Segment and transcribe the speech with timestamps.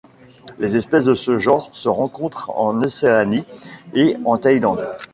[0.57, 3.43] Les espèces de ce genre se rencontrent en Océanie
[3.93, 4.89] et en Thaïlande.